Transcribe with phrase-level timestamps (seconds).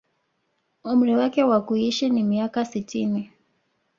[0.83, 3.31] Umri wake wa kuishi ni miaka sitini